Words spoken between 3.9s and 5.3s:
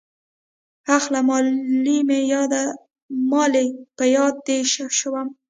په ياده دې شوم.